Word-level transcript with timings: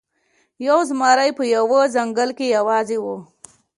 یو 0.67 0.79
زمری 0.89 1.31
په 1.37 1.43
یوه 1.55 1.79
ځنګل 1.95 2.29
کې 2.37 2.45
یوازې 2.57 2.97
و. 3.03 3.05